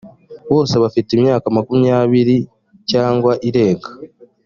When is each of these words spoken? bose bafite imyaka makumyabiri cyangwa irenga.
bose 0.53 0.75
bafite 0.83 1.09
imyaka 1.13 1.45
makumyabiri 1.57 2.37
cyangwa 2.91 3.31
irenga. 3.47 3.89